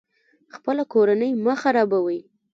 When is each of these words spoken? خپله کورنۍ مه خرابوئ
خپله 0.53 0.83
کورنۍ 0.93 1.31
مه 1.45 1.53
خرابوئ 1.61 2.19